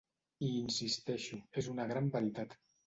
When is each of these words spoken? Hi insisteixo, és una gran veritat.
Hi 0.45 0.49
insisteixo, 0.61 1.41
és 1.63 1.71
una 1.77 1.89
gran 1.95 2.13
veritat. 2.19 2.63